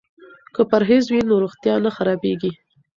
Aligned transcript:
که 0.53 0.61
پرهیز 0.69 1.03
وي 1.07 1.21
نو 1.27 1.35
روغتیا 1.43 1.75
نه 1.85 1.89
خرابیږي. 1.95 2.51